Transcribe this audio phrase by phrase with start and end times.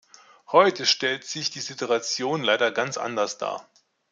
[0.51, 3.69] Heute stellt sich die Situation leider ganz anders dar.